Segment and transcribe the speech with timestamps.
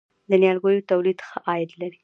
[0.29, 1.99] د نیالګیو تولید ښه عاید لري؟